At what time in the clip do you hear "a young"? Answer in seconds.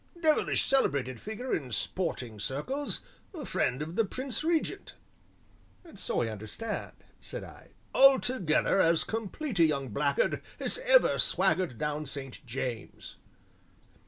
9.59-9.89